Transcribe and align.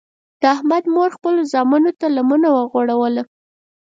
د 0.41 0.43
احمد 0.55 0.83
مور 0.93 1.09
خپلو 1.17 1.41
زمنو 1.53 1.91
ته 1.99 2.07
لمنه 2.15 2.49
وغوړوله. 2.51 3.23